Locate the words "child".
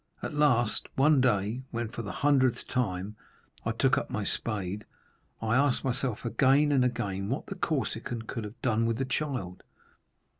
9.05-9.61